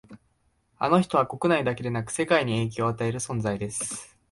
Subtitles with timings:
[0.79, 4.17] あの人は国内だけでなく世界に影響を与える存在です